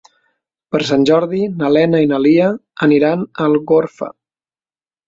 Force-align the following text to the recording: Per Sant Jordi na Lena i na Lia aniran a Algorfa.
Per 0.75 0.79
Sant 0.91 1.05
Jordi 1.09 1.43
na 1.61 1.69
Lena 1.75 2.01
i 2.07 2.09
na 2.15 2.21
Lia 2.27 2.49
aniran 2.89 3.25
a 3.31 3.49
Algorfa. 3.53 4.15